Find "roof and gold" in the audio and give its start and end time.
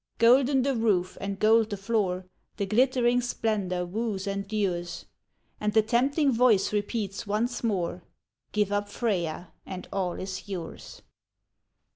0.87-1.69